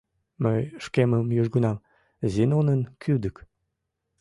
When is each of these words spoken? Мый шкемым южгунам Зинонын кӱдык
Мый 0.43 0.61
шкемым 0.83 1.27
южгунам 1.41 1.77
Зинонын 2.33 2.81
кӱдык 3.01 3.35